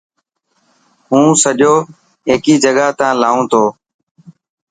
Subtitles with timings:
[1.09, 1.73] هون سجو
[2.27, 3.63] هيڪي جڳهه تا لان تو.